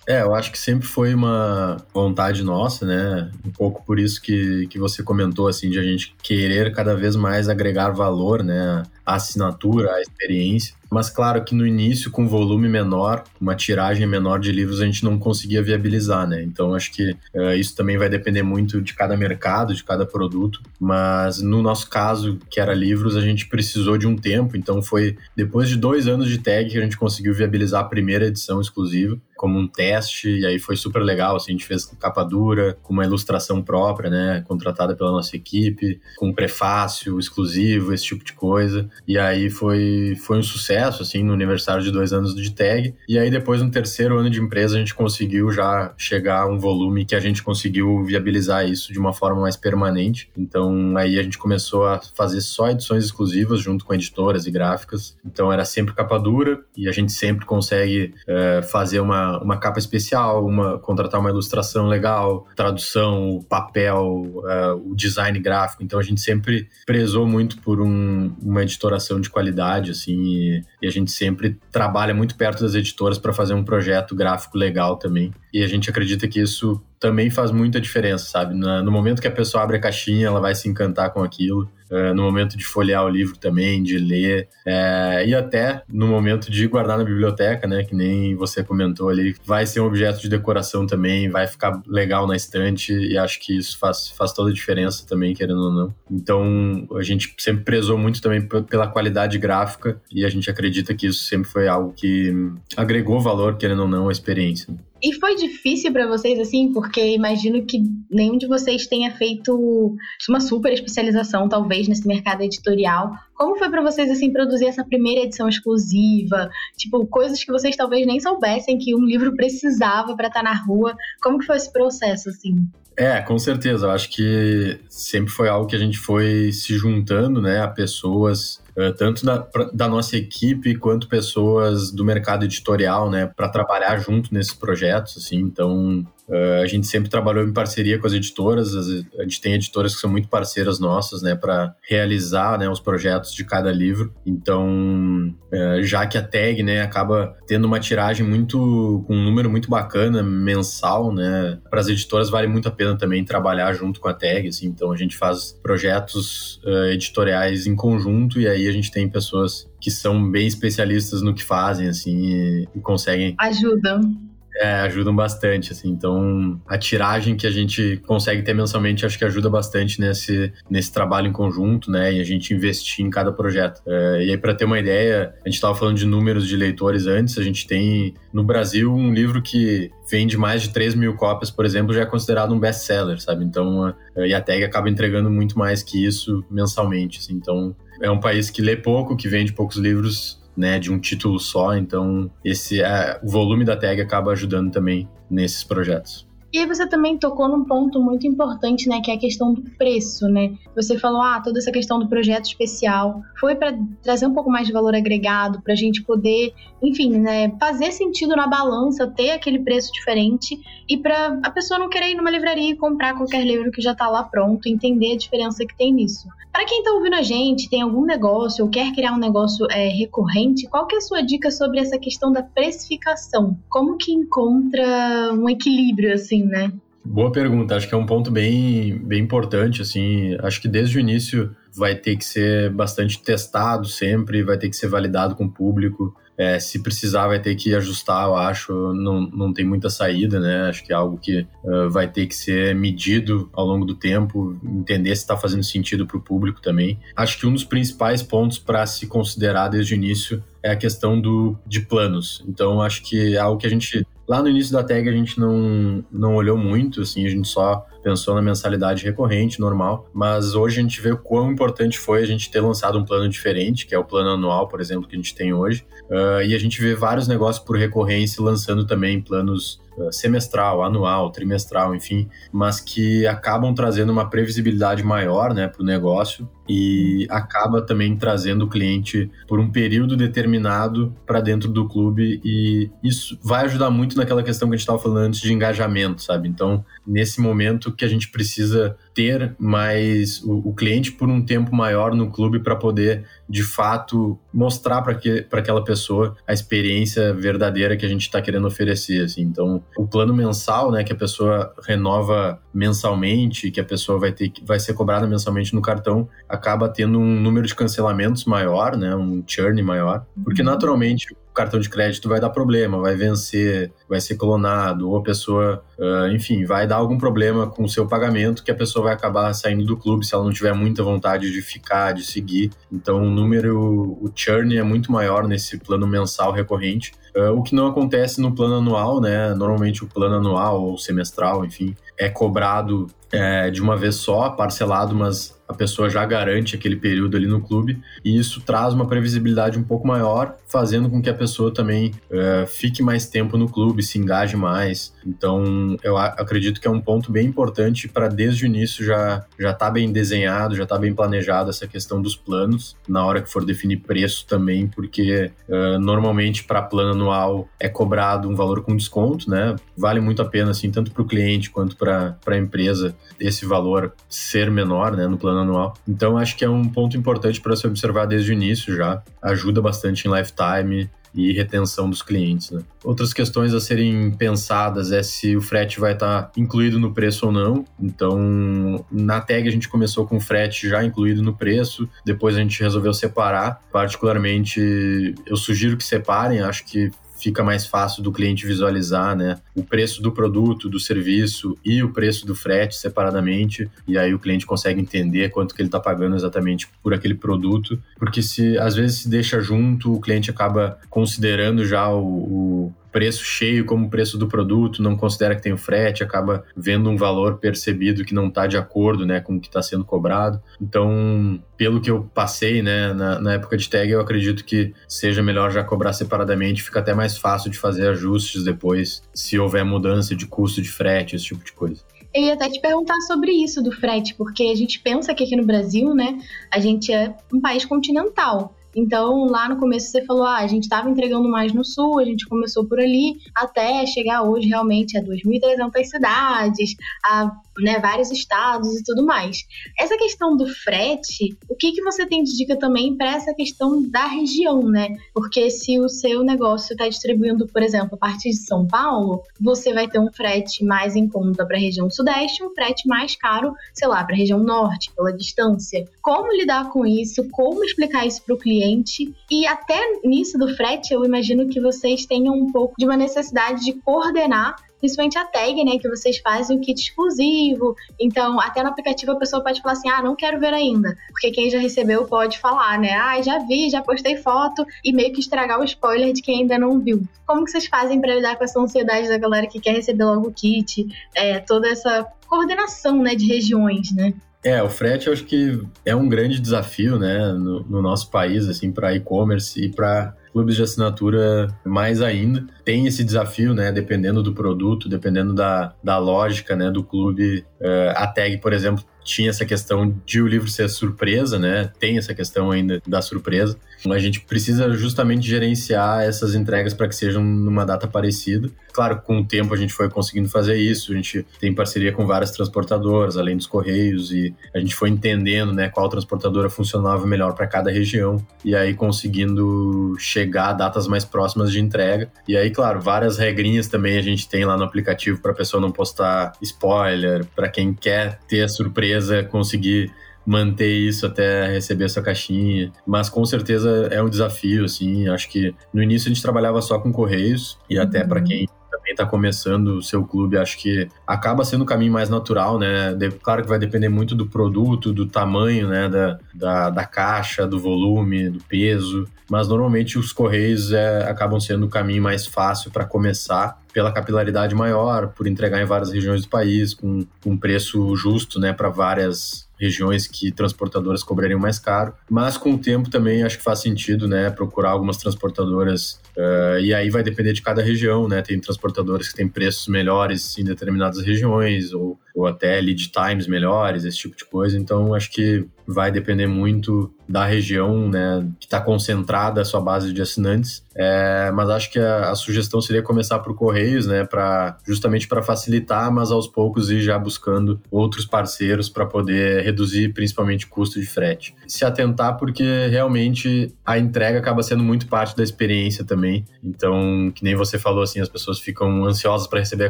[0.05, 3.31] É, eu acho que sempre foi uma vontade nossa, né?
[3.45, 7.15] Um pouco por isso que, que você comentou, assim, de a gente querer cada vez
[7.15, 8.83] mais agregar valor, né?
[9.05, 10.75] A assinatura, a experiência.
[10.93, 15.03] Mas claro que no início, com volume menor, uma tiragem menor de livros, a gente
[15.03, 16.43] não conseguia viabilizar, né?
[16.43, 20.61] Então acho que uh, isso também vai depender muito de cada mercado, de cada produto.
[20.79, 24.55] Mas no nosso caso, que era livros, a gente precisou de um tempo.
[24.55, 28.27] Então foi depois de dois anos de tag que a gente conseguiu viabilizar a primeira
[28.27, 32.23] edição exclusiva como um teste, e aí foi super legal, assim, a gente fez capa
[32.23, 38.23] dura, com uma ilustração própria, né, contratada pela nossa equipe, com prefácio exclusivo, esse tipo
[38.23, 42.51] de coisa, e aí foi, foi um sucesso, assim, no aniversário de dois anos de
[42.51, 46.47] tag, e aí depois no terceiro ano de empresa a gente conseguiu já chegar a
[46.47, 51.17] um volume que a gente conseguiu viabilizar isso de uma forma mais permanente, então aí
[51.19, 55.65] a gente começou a fazer só edições exclusivas junto com editoras e gráficas, então era
[55.65, 60.77] sempre capa dura, e a gente sempre consegue é, fazer uma uma, capa especial, uma,
[60.79, 65.83] contratar uma ilustração legal, tradução, papel, uh, o design gráfico.
[65.83, 70.87] Então a gente sempre prezou muito por um, uma editoração de qualidade, assim, e, e
[70.87, 75.31] a gente sempre trabalha muito perto das editoras para fazer um projeto gráfico legal também.
[75.53, 78.53] E a gente acredita que isso também faz muita diferença, sabe?
[78.53, 81.69] No momento que a pessoa abre a caixinha, ela vai se encantar com aquilo.
[81.93, 86.49] É, no momento de folhear o livro também, de ler, é, e até no momento
[86.49, 87.83] de guardar na biblioteca, né?
[87.83, 92.25] Que nem você comentou ali, vai ser um objeto de decoração também, vai ficar legal
[92.25, 95.95] na estante, e acho que isso faz, faz toda a diferença também, querendo ou não.
[96.09, 101.05] Então, a gente sempre prezou muito também pela qualidade gráfica, e a gente acredita que
[101.05, 102.33] isso sempre foi algo que
[102.75, 104.73] agregou valor, querendo ou não, à experiência.
[105.03, 109.97] E foi difícil para vocês, assim, porque imagino que nenhum de vocês tenha feito
[110.29, 113.11] uma super especialização, talvez, nesse mercado editorial.
[113.33, 116.49] Como foi para vocês, assim, produzir essa primeira edição exclusiva?
[116.77, 120.55] Tipo, coisas que vocês talvez nem soubessem que um livro precisava para estar tá na
[120.55, 120.95] rua.
[121.21, 122.65] Como que foi esse processo, assim?
[122.95, 123.87] É, com certeza.
[123.87, 128.62] Eu acho que sempre foi algo que a gente foi se juntando, né, a pessoas
[128.97, 134.53] tanto da, da nossa equipe quanto pessoas do mercado editorial, né, para trabalhar junto nesses
[134.53, 135.37] projetos, assim.
[135.37, 138.75] Então, Uh, a gente sempre trabalhou em parceria com as editoras,
[139.17, 143.33] a gente tem editoras que são muito parceiras nossas, né, para realizar, né, os projetos
[143.33, 144.13] de cada livro.
[144.25, 149.49] Então, uh, já que a tag, né, acaba tendo uma tiragem muito, com um número
[149.49, 154.07] muito bacana, mensal, né, para as editoras vale muito a pena também trabalhar junto com
[154.07, 154.67] a tag, assim.
[154.67, 159.69] Então, a gente faz projetos uh, editoriais em conjunto e aí a gente tem pessoas
[159.81, 163.35] que são bem especialistas no que fazem, assim, e, e conseguem...
[163.37, 165.89] Ajudam é, ajudam bastante, assim.
[165.89, 170.91] Então, a tiragem que a gente consegue ter mensalmente acho que ajuda bastante nesse, nesse
[170.91, 172.13] trabalho em conjunto, né?
[172.13, 173.81] E a gente investir em cada projeto.
[173.87, 177.07] É, e aí, para ter uma ideia, a gente estava falando de números de leitores
[177.07, 181.49] antes, a gente tem no Brasil um livro que vende mais de 3 mil cópias,
[181.49, 183.43] por exemplo, já é considerado um best-seller, sabe?
[183.43, 187.33] Então, e a tag acaba entregando muito mais que isso mensalmente, assim.
[187.33, 191.39] Então, é um país que lê pouco, que vende poucos livros, né, de um título
[191.39, 196.27] só, então esse é, o volume da tag acaba ajudando também nesses projetos.
[196.53, 199.63] E aí você também tocou num ponto muito importante, né, que é a questão do
[199.71, 200.53] preço, né?
[200.75, 204.67] Você falou, ah, toda essa questão do projeto especial foi para trazer um pouco mais
[204.67, 209.59] de valor agregado, para a gente poder, enfim, né, fazer sentido na balança, ter aquele
[209.59, 213.71] preço diferente e para a pessoa não querer ir numa livraria e comprar qualquer livro
[213.71, 216.27] que já está lá pronto, entender a diferença que tem nisso.
[216.51, 219.87] Para quem está ouvindo a gente, tem algum negócio ou quer criar um negócio é,
[219.87, 223.57] recorrente, qual que é a sua dica sobre essa questão da precificação?
[223.67, 226.71] Como que encontra um equilíbrio assim, né?
[227.05, 231.01] Boa pergunta, acho que é um ponto bem, bem importante, assim, acho que desde o
[231.01, 235.51] início vai ter que ser bastante testado sempre, vai ter que ser validado com o
[235.51, 238.73] público, é, se precisar, vai ter que ajustar, eu acho.
[238.93, 240.69] Não, não tem muita saída, né?
[240.69, 244.57] Acho que é algo que uh, vai ter que ser medido ao longo do tempo,
[244.63, 246.99] entender se está fazendo sentido para o público também.
[247.15, 251.19] Acho que um dos principais pontos para se considerar desde o início é a questão
[251.19, 252.43] do, de planos.
[252.47, 255.37] Então, acho que é algo que a gente Lá no início da tag a gente
[255.37, 260.79] não, não olhou muito, assim, a gente só pensou na mensalidade recorrente, normal, mas hoje
[260.79, 263.95] a gente vê o quão importante foi a gente ter lançado um plano diferente, que
[263.95, 266.81] é o plano anual, por exemplo, que a gente tem hoje, uh, e a gente
[266.81, 273.25] vê vários negócios por recorrência lançando também planos uh, semestral, anual, trimestral, enfim, mas que
[273.25, 279.29] acabam trazendo uma previsibilidade maior, né, para o negócio e acaba também trazendo o cliente
[279.47, 284.67] por um período determinado para dentro do clube e isso vai ajudar muito naquela questão
[284.67, 286.47] que a gente estava falando antes de engajamento, sabe?
[286.47, 291.75] Então, nesse momento que a gente precisa ter mais o, o cliente por um tempo
[291.75, 297.95] maior no clube para poder de fato mostrar para que, aquela pessoa a experiência verdadeira
[297.95, 299.23] que a gente está querendo oferecer.
[299.23, 299.41] Assim.
[299.41, 304.51] Então, o plano mensal, né, que a pessoa renova mensalmente, que a pessoa vai ter
[304.65, 309.43] vai ser cobrada mensalmente no cartão, acaba tendo um número de cancelamentos maior, né, um
[309.45, 310.67] churn maior, porque uhum.
[310.67, 315.23] naturalmente o cartão de crédito vai dar problema, vai vencer, vai ser clonado, ou a
[315.23, 319.13] pessoa, uh, enfim, vai dar algum problema com o seu pagamento que a pessoa vai
[319.13, 322.71] acabar saindo do clube se ela não tiver muita vontade de ficar, de seguir.
[322.91, 327.13] Então, o número, o churn é muito maior nesse plano mensal recorrente.
[327.35, 329.53] Uh, o que não acontece no plano anual, né?
[329.55, 335.15] Normalmente o plano anual ou semestral, enfim, é cobrado é, de uma vez só, parcelado,
[335.15, 339.77] mas a pessoa já garante aquele período ali no clube e isso traz uma previsibilidade
[339.77, 344.03] um pouco maior, fazendo com que a pessoa também é, fique mais tempo no clube,
[344.03, 345.13] se engaje mais.
[345.25, 349.73] Então, eu acredito que é um ponto bem importante para desde o início já já
[349.73, 353.65] tá bem desenhado, já tá bem planejado essa questão dos planos na hora que for
[353.65, 359.49] definir preço também, porque é, normalmente para plano anual é cobrado um valor com desconto,
[359.49, 359.75] né?
[359.97, 364.13] Vale muito a pena assim tanto para o cliente quanto para a empresa esse valor
[364.29, 365.93] ser menor, né, no plano anual.
[366.07, 369.21] Então acho que é um ponto importante para se observar desde o início já.
[369.41, 372.69] Ajuda bastante em lifetime e retenção dos clientes.
[372.71, 372.81] Né?
[373.03, 377.47] Outras questões a serem pensadas é se o frete vai estar tá incluído no preço
[377.47, 377.83] ou não.
[377.99, 382.59] Então, na tag a gente começou com o frete já incluído no preço, depois a
[382.59, 383.81] gente resolveu separar.
[383.91, 389.83] Particularmente, eu sugiro que separem, acho que fica mais fácil do cliente visualizar, né, o
[389.83, 394.65] preço do produto, do serviço e o preço do frete separadamente, e aí o cliente
[394.65, 399.19] consegue entender quanto que ele está pagando exatamente por aquele produto, porque se às vezes
[399.19, 404.47] se deixa junto, o cliente acaba considerando já o, o preço cheio como preço do
[404.47, 408.65] produto, não considera que tem o frete, acaba vendo um valor percebido que não está
[408.65, 410.61] de acordo né, com o que está sendo cobrado.
[410.81, 415.43] Então, pelo que eu passei né, na, na, época de tag, eu acredito que seja
[415.43, 420.35] melhor já cobrar separadamente, fica até mais fácil de fazer ajustes depois, se houver mudança
[420.35, 422.01] de custo de frete, esse tipo de coisa.
[422.33, 425.55] Eu ia até te perguntar sobre isso do frete, porque a gente pensa que aqui
[425.55, 426.39] no Brasil, né,
[426.71, 428.75] a gente é um país continental.
[428.95, 432.25] Então, lá no começo você falou, ah, a gente estava entregando mais no sul, a
[432.25, 438.99] gente começou por ali, até chegar hoje realmente a 2.300 cidades, a né, vários estados
[438.99, 439.65] e tudo mais.
[439.99, 444.01] Essa questão do frete, o que, que você tem de dica também para essa questão
[444.09, 445.17] da região, né?
[445.33, 449.93] Porque se o seu negócio está distribuindo, por exemplo, a partir de São Paulo, você
[449.93, 453.73] vai ter um frete mais em conta para a região sudeste, um frete mais caro,
[453.93, 456.05] sei lá, para a região norte, pela distância.
[456.21, 457.47] Como lidar com isso?
[457.49, 458.82] Como explicar isso para o cliente?
[458.83, 459.33] Cliente.
[459.49, 463.85] E até nisso do frete, eu imagino que vocês tenham um pouco de uma necessidade
[463.85, 467.93] de coordenar principalmente a tag, né, que vocês fazem o kit exclusivo.
[468.17, 471.51] Então, até no aplicativo a pessoa pode falar assim: "Ah, não quero ver ainda", porque
[471.51, 473.11] quem já recebeu pode falar, né?
[473.11, 476.79] "Ah, já vi, já postei foto" e meio que estragar o spoiler de quem ainda
[476.79, 477.21] não viu.
[477.45, 480.47] Como que vocês fazem para lidar com essa ansiedade da galera que quer receber logo
[480.47, 484.33] o kit, é, toda essa coordenação, né, de regiões, né?
[484.63, 488.67] É, o frete eu acho que é um grande desafio, né, no, no nosso país,
[488.69, 492.65] assim, para e-commerce e para clubes de assinatura mais ainda.
[492.85, 493.91] Tem esse desafio, né?
[493.91, 496.91] Dependendo do produto, dependendo da, da lógica, né?
[496.91, 497.65] Do clube.
[497.83, 501.89] Uh, a tag, por exemplo, tinha essa questão de o livro ser surpresa, né?
[501.99, 503.77] Tem essa questão ainda da surpresa.
[504.09, 508.69] A gente precisa justamente gerenciar essas entregas para que sejam numa data parecida.
[508.91, 511.13] Claro, com o tempo a gente foi conseguindo fazer isso.
[511.13, 515.73] A gente tem parceria com várias transportadoras, além dos correios, e a gente foi entendendo,
[515.73, 521.23] né, qual transportadora funcionava melhor para cada região e aí conseguindo chegar a datas mais
[521.23, 522.29] próximas de entrega.
[522.47, 525.79] E aí, claro, várias regrinhas também a gente tem lá no aplicativo para a pessoa
[525.79, 530.11] não postar spoiler, para quem quer ter a surpresa conseguir
[530.45, 532.91] manter isso até receber essa caixinha.
[533.07, 535.27] Mas com certeza é um desafio, assim.
[535.29, 538.27] Acho que no início a gente trabalhava só com correios e até uhum.
[538.27, 538.67] para quem
[539.03, 543.13] também está começando o seu clube, acho que acaba sendo o caminho mais natural, né?
[543.13, 546.07] De, claro que vai depender muito do produto, do tamanho, né?
[546.07, 549.27] Da, da, da caixa, do volume, do peso.
[549.51, 554.73] Mas normalmente os correios é, acabam sendo o caminho mais fácil para começar pela capilaridade
[554.73, 559.67] maior, por entregar em várias regiões do país, com um preço justo, né, para várias
[559.83, 562.13] regiões que transportadoras cobrariam mais caro.
[562.29, 566.93] Mas com o tempo também acho que faz sentido, né, procurar algumas transportadoras uh, e
[566.93, 568.41] aí vai depender de cada região, né?
[568.41, 574.05] Tem transportadoras que têm preços melhores em determinadas regiões ou, ou até lead times melhores,
[574.05, 574.77] esse tipo de coisa.
[574.77, 580.13] Então acho que vai depender muito da região, né, que está concentrada a sua base
[580.13, 580.83] de assinantes.
[580.95, 585.41] É, mas acho que a, a, sugestão seria começar por correios, né, para justamente para
[585.41, 590.99] facilitar, mas aos poucos ir já buscando outros parceiros para poder reduzir principalmente o custo
[590.99, 591.55] de frete.
[591.67, 596.45] Se atentar porque realmente a entrega acaba sendo muito parte da experiência também.
[596.63, 599.89] Então, que nem você falou assim, as pessoas ficam ansiosas para receber a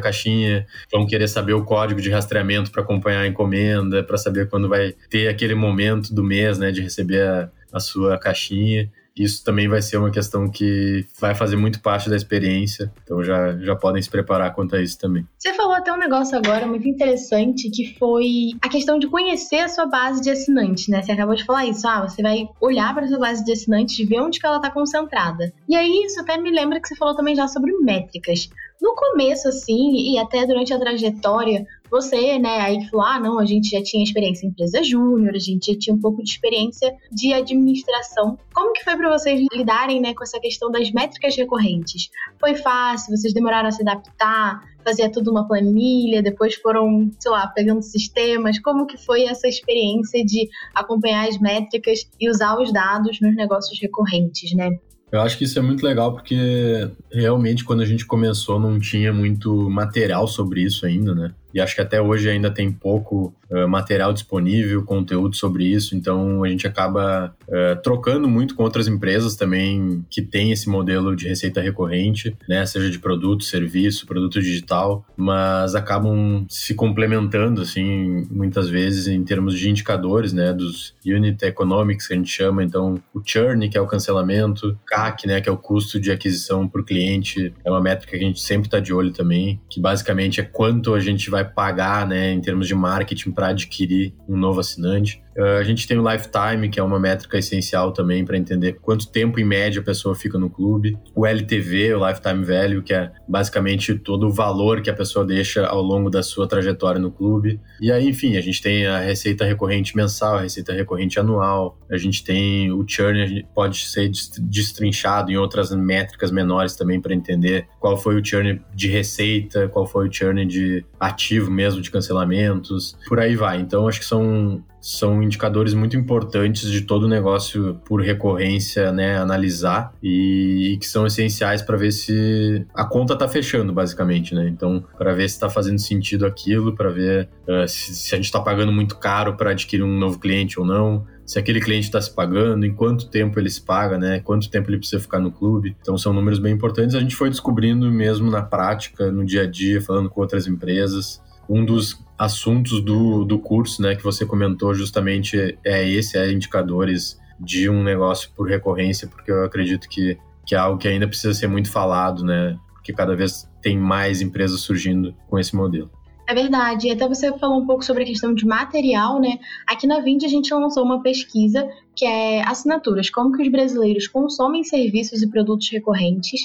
[0.00, 4.68] caixinha, vão querer saber o código de rastreamento para acompanhar a encomenda, para saber quando
[4.68, 9.68] vai ter aquele momento do mês, né, de receber a, a sua caixinha isso também
[9.68, 12.92] vai ser uma questão que vai fazer muito parte da experiência.
[13.04, 15.24] Então já, já podem se preparar quanto a isso também.
[15.38, 19.68] Você falou até um negócio agora muito interessante que foi a questão de conhecer a
[19.68, 21.00] sua base de assinantes, né?
[21.02, 21.86] Você acabou de falar isso.
[21.86, 24.56] Ah, você vai olhar para a sua base de assinantes e ver onde que ela
[24.56, 25.52] está concentrada.
[25.68, 28.48] E aí isso até me lembra que você falou também já sobre métricas.
[28.82, 33.44] No começo, assim, e até durante a trajetória, você, né, aí falou, ah, não, a
[33.44, 36.92] gente já tinha experiência em empresa júnior, a gente já tinha um pouco de experiência
[37.12, 38.36] de administração.
[38.52, 42.10] Como que foi para vocês lidarem, né, com essa questão das métricas recorrentes?
[42.40, 43.16] Foi fácil?
[43.16, 44.60] Vocês demoraram a se adaptar?
[44.84, 48.58] Fazia tudo uma planilha, depois foram, sei lá, pegando sistemas.
[48.58, 53.80] Como que foi essa experiência de acompanhar as métricas e usar os dados nos negócios
[53.80, 54.68] recorrentes, né?
[55.12, 59.12] Eu acho que isso é muito legal porque realmente quando a gente começou não tinha
[59.12, 61.32] muito material sobre isso ainda, né?
[61.54, 66.42] E acho que até hoje ainda tem pouco uh, material disponível, conteúdo sobre isso, então
[66.42, 71.28] a gente acaba uh, trocando muito com outras empresas também que têm esse modelo de
[71.28, 72.66] receita recorrente, né?
[72.66, 79.56] Seja de produto, serviço, produto digital, mas acabam se complementando, assim, muitas vezes em termos
[79.56, 80.52] de indicadores, né?
[80.52, 85.28] Dos unit economics que a gente chama, então o churn, que é o cancelamento, CAC,
[85.28, 85.40] né?
[85.40, 88.66] Que é o custo de aquisição por cliente, é uma métrica que a gente sempre
[88.66, 92.68] está de olho também, que basicamente é quanto a gente vai pagar, né, em termos
[92.68, 95.23] de marketing para adquirir um novo assinante.
[95.36, 99.08] Uh, a gente tem o lifetime, que é uma métrica essencial também para entender quanto
[99.08, 100.96] tempo em média a pessoa fica no clube.
[101.14, 105.66] O LTV, o lifetime value, que é basicamente todo o valor que a pessoa deixa
[105.66, 107.60] ao longo da sua trajetória no clube.
[107.80, 111.78] E aí, enfim, a gente tem a receita recorrente mensal, a receita recorrente anual.
[111.90, 117.66] A gente tem o churn, pode ser destrinchado em outras métricas menores também para entender
[117.80, 122.96] qual foi o churn de receita, qual foi o churn de ativo mesmo, de cancelamentos,
[123.08, 123.60] por aí vai.
[123.60, 129.94] Então, acho que são são indicadores muito importantes de todo negócio por recorrência, né, analisar
[130.02, 134.46] e, e que são essenciais para ver se a conta está fechando, basicamente, né?
[134.46, 138.26] Então, para ver se está fazendo sentido aquilo, para ver uh, se, se, a gente
[138.26, 141.98] está pagando muito caro para adquirir um novo cliente ou não, se aquele cliente está
[142.02, 144.20] se pagando, em quanto tempo ele se paga, né?
[144.20, 145.74] Quanto tempo ele precisa ficar no clube.
[145.80, 146.94] Então são números bem importantes.
[146.94, 151.22] A gente foi descobrindo mesmo na prática, no dia a dia, falando com outras empresas.
[151.48, 157.18] Um dos assuntos do, do curso, né, que você comentou justamente é esse, é indicadores
[157.38, 161.34] de um negócio por recorrência, porque eu acredito que, que é algo que ainda precisa
[161.34, 165.90] ser muito falado, né, porque cada vez tem mais empresas surgindo com esse modelo.
[166.26, 166.90] É verdade.
[166.90, 169.38] Até você falou um pouco sobre a questão de material, né?
[169.66, 174.06] Aqui na Vind a gente lançou uma pesquisa que é assinaturas, como que os brasileiros
[174.08, 176.40] consomem serviços e produtos recorrentes.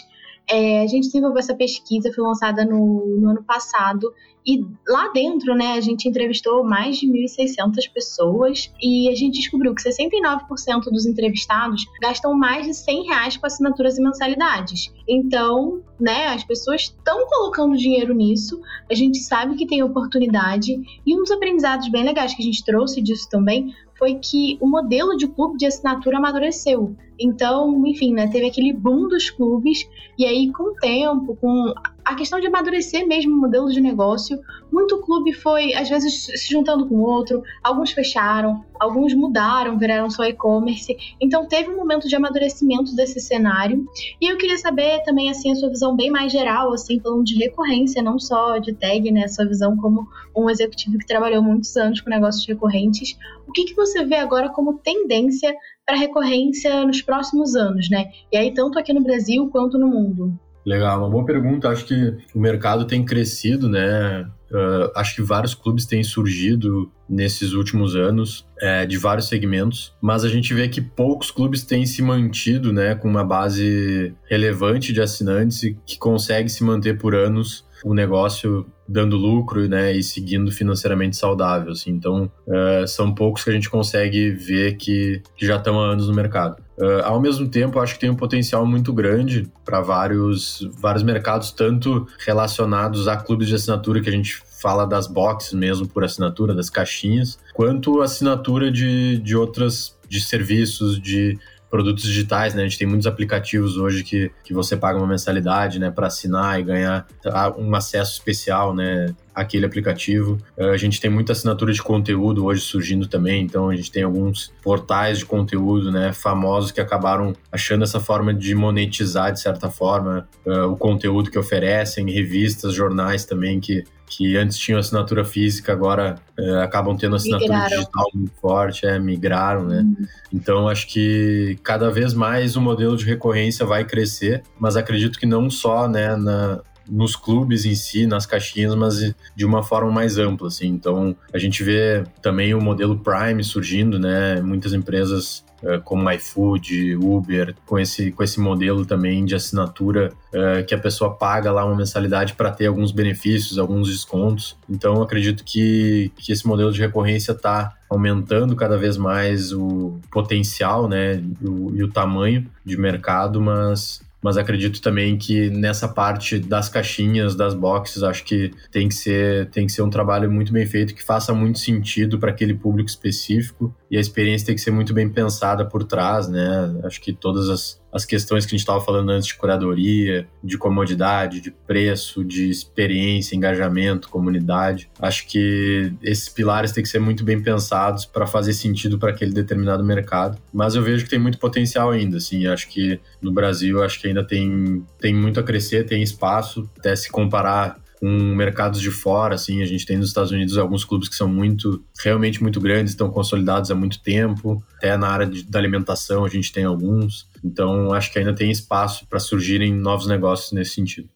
[0.47, 4.13] É, a gente desenvolveu essa pesquisa, foi lançada no, no, ano passado,
[4.45, 8.71] e lá dentro, né, a gente entrevistou mais de 1.600 pessoas.
[8.81, 13.97] E a gente descobriu que 69% dos entrevistados gastam mais de 100 reais com assinaturas
[13.97, 14.91] e mensalidades.
[15.07, 21.15] Então, né, as pessoas estão colocando dinheiro nisso, a gente sabe que tem oportunidade, e
[21.15, 25.15] um dos aprendizados bem legais que a gente trouxe disso também foi que o modelo
[25.17, 26.95] de clube de assinatura amadureceu.
[27.19, 31.73] Então, enfim, né, teve aquele boom dos clubes, e aí com o tempo, com
[32.09, 34.39] a questão de amadurecer mesmo o modelo de negócio,
[34.71, 40.23] muito clube foi, às vezes, se juntando com outro, alguns fecharam, alguns mudaram, viraram só
[40.23, 40.97] e-commerce.
[41.21, 43.85] Então, teve um momento de amadurecimento desse cenário.
[44.19, 47.35] E eu queria saber também, assim, a sua visão bem mais geral, assim, falando de
[47.35, 49.25] recorrência, não só de tag, né?
[49.25, 53.15] A sua visão como um executivo que trabalhou muitos anos com negócios recorrentes.
[53.47, 55.53] O que, que você vê agora como tendência
[55.85, 58.07] para recorrência nos próximos anos, né?
[58.31, 60.39] E aí, tanto aqui no Brasil quanto no mundo.
[60.65, 61.69] Legal, uma boa pergunta.
[61.69, 64.29] Acho que o mercado tem crescido, né?
[64.51, 70.23] Uh, acho que vários clubes têm surgido nesses últimos anos, é, de vários segmentos, mas
[70.23, 75.01] a gente vê que poucos clubes têm se mantido, né, com uma base relevante de
[75.01, 80.51] assinantes e que consegue se manter por anos o negócio dando lucro, né, e seguindo
[80.51, 81.91] financeiramente saudável, assim.
[81.91, 86.07] Então, uh, são poucos que a gente consegue ver que, que já estão há anos
[86.07, 86.61] no mercado.
[86.79, 91.51] Uh, ao mesmo tempo, acho que tem um potencial muito grande para vários, vários mercados,
[91.51, 96.53] tanto relacionados a clubes de assinatura que a gente fala das boxes mesmo por assinatura,
[96.53, 101.37] das caixinhas, quanto assinatura de, de outras de serviços, de
[101.69, 102.63] produtos digitais, né?
[102.63, 106.59] A gente tem muitos aplicativos hoje que, que você paga uma mensalidade, né, para assinar
[106.59, 110.37] e ganhar ah, um acesso especial, né, aquele aplicativo.
[110.59, 114.03] Ah, a gente tem muita assinatura de conteúdo hoje surgindo também, então a gente tem
[114.03, 119.69] alguns portais de conteúdo, né, famosos que acabaram achando essa forma de monetizar de certa
[119.69, 125.71] forma uh, o conteúdo que oferecem, revistas, jornais também que que antes tinham assinatura física,
[125.71, 127.77] agora é, acabam tendo assinatura migraram.
[127.77, 129.81] digital muito forte, é, migraram, né?
[129.81, 130.07] Uhum.
[130.33, 135.25] Então acho que cada vez mais o modelo de recorrência vai crescer, mas acredito que
[135.25, 140.17] não só né, na, nos clubes em si, nas caixinhas, mas de uma forma mais
[140.17, 140.67] ampla, assim.
[140.67, 144.41] Então, a gente vê também o modelo Prime surgindo, né?
[144.41, 150.65] Muitas empresas uh, como iFood, Uber, com esse, com esse modelo também de assinatura uh,
[150.65, 154.57] que a pessoa paga lá uma mensalidade para ter alguns benefícios, alguns descontos.
[154.69, 160.87] Então, acredito que, que esse modelo de recorrência está aumentando cada vez mais o potencial,
[160.87, 166.67] né, o, e o tamanho de mercado, mas mas acredito também que nessa parte das
[166.69, 170.65] caixinhas, das boxes, acho que tem que ser, tem que ser um trabalho muito bem
[170.65, 174.71] feito que faça muito sentido para aquele público específico e a experiência tem que ser
[174.71, 176.79] muito bem pensada por trás, né?
[176.83, 180.57] Acho que todas as, as questões que a gente estava falando antes de curadoria, de
[180.57, 187.23] comodidade, de preço, de experiência, engajamento, comunidade, acho que esses pilares têm que ser muito
[187.23, 190.37] bem pensados para fazer sentido para aquele determinado mercado.
[190.53, 194.07] Mas eu vejo que tem muito potencial ainda, assim, acho que no Brasil acho que
[194.07, 199.35] ainda tem, tem muito a crescer, tem espaço, até se comparar com mercados de fora,
[199.35, 202.93] assim, a gente tem nos Estados Unidos alguns clubes que são muito, realmente muito grandes,
[202.93, 207.27] estão consolidados há muito tempo, até na área de, da alimentação a gente tem alguns,
[207.43, 211.09] então acho que ainda tem espaço para surgirem novos negócios nesse sentido.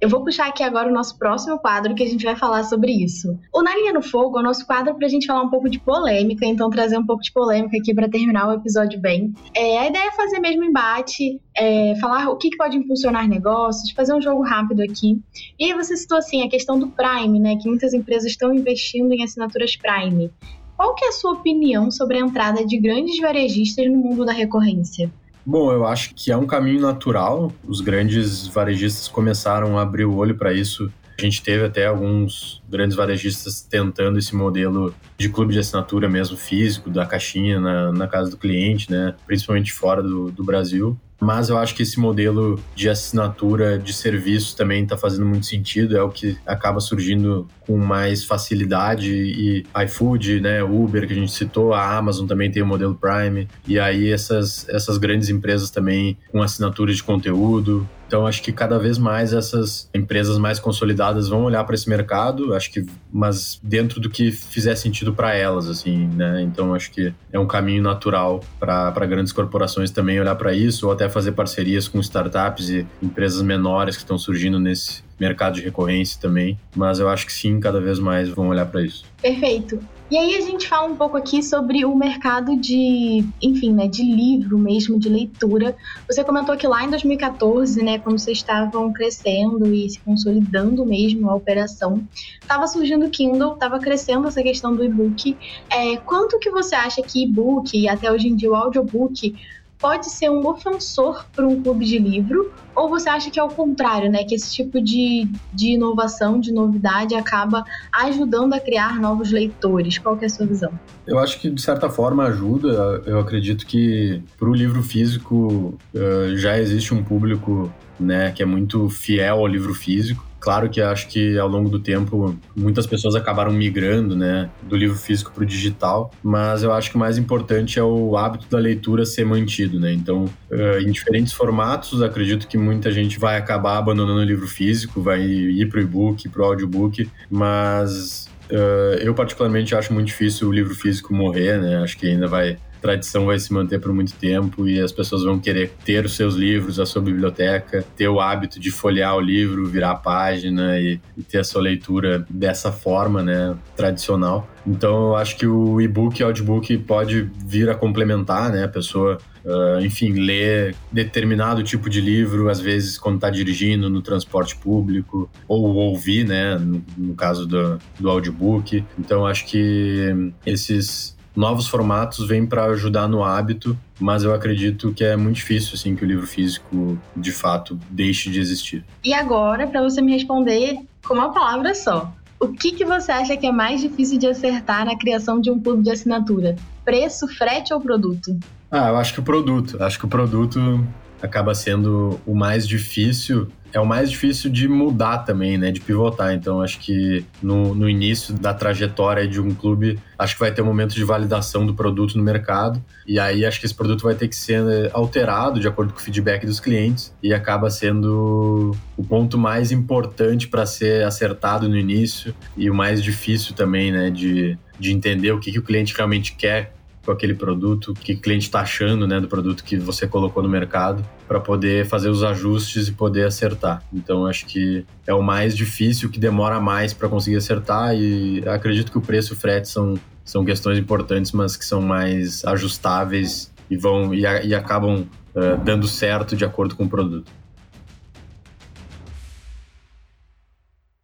[0.00, 2.90] Eu vou puxar aqui agora o nosso próximo quadro que a gente vai falar sobre
[2.90, 3.38] isso.
[3.52, 5.68] O Na Linha no Fogo é o nosso quadro para a gente falar um pouco
[5.68, 9.34] de polêmica, então trazer um pouco de polêmica aqui para terminar o episódio bem.
[9.54, 13.90] É, a ideia é fazer mesmo embate, é, falar o que, que pode impulsionar negócios,
[13.90, 15.20] fazer um jogo rápido aqui.
[15.58, 17.56] E aí você citou assim a questão do Prime, né?
[17.56, 20.30] Que muitas empresas estão investindo em assinaturas Prime.
[20.78, 24.32] Qual que é a sua opinião sobre a entrada de grandes varejistas no mundo da
[24.32, 25.12] recorrência?
[25.44, 27.52] Bom, eu acho que é um caminho natural.
[27.66, 30.92] Os grandes varejistas começaram a abrir o olho para isso.
[31.18, 36.36] A gente teve até alguns grandes varejistas tentando esse modelo de clube de assinatura mesmo
[36.36, 39.14] físico, da caixinha na, na casa do cliente, né?
[39.26, 40.98] principalmente fora do, do Brasil.
[41.20, 45.96] Mas eu acho que esse modelo de assinatura de serviços também está fazendo muito sentido,
[45.96, 49.12] é o que acaba surgindo com mais facilidade.
[49.12, 53.46] E iFood, né, Uber que a gente citou, a Amazon também tem o modelo Prime.
[53.66, 58.76] E aí essas essas grandes empresas também com assinatura de conteúdo, então, acho que cada
[58.76, 64.00] vez mais essas empresas mais consolidadas vão olhar para esse mercado, acho que, mas dentro
[64.00, 66.42] do que fizer sentido para elas, assim, né?
[66.42, 70.92] Então, acho que é um caminho natural para grandes corporações também olhar para isso, ou
[70.92, 76.18] até fazer parcerias com startups e empresas menores que estão surgindo nesse mercado de recorrência
[76.20, 76.58] também.
[76.74, 79.04] Mas eu acho que sim, cada vez mais vão olhar para isso.
[79.20, 79.78] Perfeito.
[80.10, 84.02] E aí a gente fala um pouco aqui sobre o mercado de, enfim, né, de
[84.02, 85.76] livro mesmo, de leitura.
[86.08, 91.30] Você comentou que lá em 2014, né, quando vocês estavam crescendo e se consolidando mesmo
[91.30, 92.02] a operação,
[92.40, 95.36] estava surgindo o Kindle, estava crescendo essa questão do e-book.
[95.70, 99.36] É, quanto que você acha que e-book e até hoje em dia o audiobook
[99.80, 102.52] pode ser um ofensor para um clube de livro?
[102.76, 104.24] Ou você acha que é o contrário, né?
[104.24, 109.98] Que esse tipo de, de inovação, de novidade, acaba ajudando a criar novos leitores?
[109.98, 110.72] Qual que é a sua visão?
[111.06, 113.02] Eu acho que, de certa forma, ajuda.
[113.06, 118.46] Eu acredito que para o livro físico uh, já existe um público né, que é
[118.46, 120.29] muito fiel ao livro físico.
[120.40, 124.96] Claro que acho que ao longo do tempo muitas pessoas acabaram migrando, né, do livro
[124.96, 128.58] físico para o digital, mas eu acho que o mais importante é o hábito da
[128.58, 129.92] leitura ser mantido, né?
[129.92, 135.02] Então, uh, em diferentes formatos, acredito que muita gente vai acabar abandonando o livro físico,
[135.02, 140.48] vai ir para o e-book, para o audiobook, mas uh, eu particularmente acho muito difícil
[140.48, 141.82] o livro físico morrer, né?
[141.82, 145.38] Acho que ainda vai tradição vai se manter por muito tempo e as pessoas vão
[145.38, 149.66] querer ter os seus livros, a sua biblioteca, ter o hábito de folhear o livro,
[149.66, 154.48] virar a página e, e ter a sua leitura dessa forma, né, tradicional.
[154.66, 159.18] Então, eu acho que o e-book e audiobook pode vir a complementar, né, a pessoa
[159.42, 165.30] Uh, enfim, ler determinado tipo de livro, às vezes quando está dirigindo no transporte público,
[165.48, 168.84] ou ouvir, né, no, no caso do, do audiobook.
[168.98, 175.02] Então, acho que esses novos formatos vêm para ajudar no hábito, mas eu acredito que
[175.02, 178.84] é muito difícil assim que o livro físico de fato deixe de existir.
[179.02, 183.36] E agora, para você me responder com uma palavra só, o que, que você acha
[183.38, 186.56] que é mais difícil de acertar na criação de um clube de assinatura?
[186.84, 188.38] Preço, frete ou produto?
[188.70, 189.82] Ah, eu acho que o produto.
[189.82, 190.86] Acho que o produto
[191.22, 195.70] acaba sendo o mais difícil é o mais difícil de mudar também, né?
[195.70, 196.32] De pivotar.
[196.32, 200.62] Então, acho que no, no início da trajetória de um clube, acho que vai ter
[200.62, 202.82] um momento de validação do produto no mercado.
[203.06, 205.98] E aí, acho que esse produto vai ter que ser né, alterado de acordo com
[205.98, 207.14] o feedback dos clientes.
[207.22, 213.02] E acaba sendo o ponto mais importante para ser acertado no início e o mais
[213.02, 214.10] difícil também, né?
[214.10, 216.72] De, de entender o que, que o cliente realmente quer
[217.10, 221.04] com aquele produto, que cliente está achando né, do produto que você colocou no mercado,
[221.26, 223.82] para poder fazer os ajustes e poder acertar.
[223.92, 228.92] Então, acho que é o mais difícil, que demora mais para conseguir acertar, e acredito
[228.92, 229.94] que o preço e o frete são,
[230.24, 235.00] são questões importantes, mas que são mais ajustáveis e, vão, e, e acabam
[235.34, 237.30] uh, dando certo de acordo com o produto.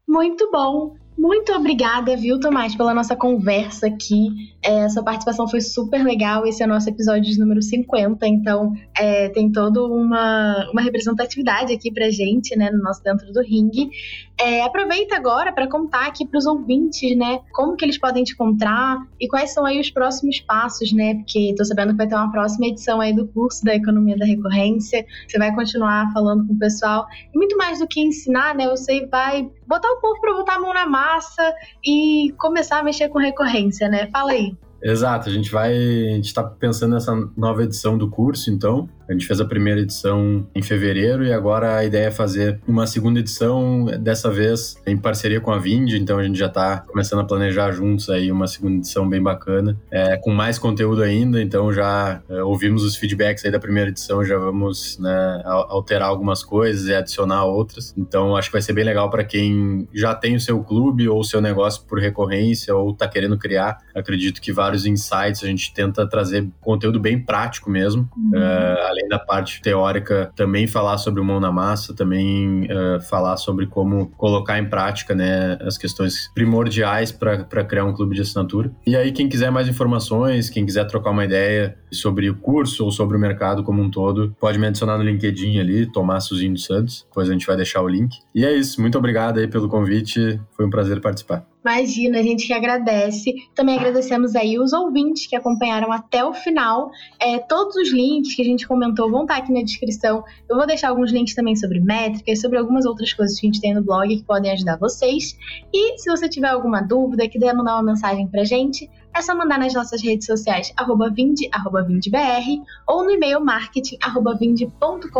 [0.06, 0.94] Muito bom!
[1.18, 4.52] Muito obrigada, viu, Tomás, pela nossa conversa aqui.
[4.62, 6.46] É, sua participação foi super legal.
[6.46, 11.72] Esse é o nosso episódio de número 50, então é, tem toda uma, uma representatividade
[11.72, 13.90] aqui pra gente, né, no nosso Dentro do Ring.
[14.38, 18.34] É, aproveita agora para contar aqui para os ouvintes, né, como que eles podem te
[18.34, 22.14] encontrar e quais são aí os próximos passos, né, porque tô sabendo que vai ter
[22.16, 25.06] uma próxima edição aí do curso da Economia da Recorrência.
[25.26, 27.06] Você vai continuar falando com o pessoal.
[27.34, 30.60] E muito mais do que ensinar, né, você vai botar um pouco para botar a
[30.60, 34.08] mão na massa e começar a mexer com recorrência, né?
[34.12, 34.54] Fala aí.
[34.82, 35.72] Exato, a gente vai.
[35.72, 38.88] A gente está pensando nessa nova edição do curso, então.
[39.08, 42.86] A gente fez a primeira edição em fevereiro e agora a ideia é fazer uma
[42.86, 47.20] segunda edição, dessa vez em parceria com a Vind, então a gente já está começando
[47.20, 51.72] a planejar juntos aí uma segunda edição bem bacana, é, com mais conteúdo ainda, então
[51.72, 56.88] já é, ouvimos os feedbacks aí da primeira edição, já vamos né, alterar algumas coisas
[56.88, 57.94] e adicionar outras.
[57.96, 61.20] Então acho que vai ser bem legal para quem já tem o seu clube ou
[61.20, 63.78] o seu negócio por recorrência ou está querendo criar.
[63.94, 68.38] Acredito que vários insights a gente tenta trazer conteúdo bem prático mesmo, uhum.
[68.38, 73.36] uh, além da parte teórica, também falar sobre o mão na massa, também uh, falar
[73.36, 78.70] sobre como colocar em prática né, as questões primordiais para criar um clube de assinatura.
[78.86, 82.90] E aí, quem quiser mais informações, quem quiser trocar uma ideia sobre o curso ou
[82.90, 86.64] sobre o mercado como um todo, pode me adicionar no LinkedIn ali, Tomás Suzinho dos
[86.64, 88.16] Santos, depois a gente vai deixar o link.
[88.34, 91.46] E é isso, muito obrigado aí pelo convite, foi um prazer participar.
[91.66, 93.34] Imagina, a gente que agradece.
[93.52, 96.92] Também agradecemos aí os ouvintes que acompanharam até o final.
[97.20, 100.22] É, todos os links que a gente comentou vão estar aqui na descrição.
[100.48, 103.60] Eu vou deixar alguns links também sobre métricas, sobre algumas outras coisas que a gente
[103.60, 105.36] tem no blog que podem ajudar vocês.
[105.74, 109.58] E se você tiver alguma dúvida, quiser mandar uma mensagem pra gente, é só mandar
[109.58, 115.10] nas nossas redes sociais, arroba vinde, arroba vindebr, ou no e-mail marketing, arroba vinde.com.br.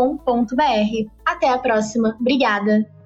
[1.25, 2.15] Até a próxima.
[2.21, 2.96] Obrigada!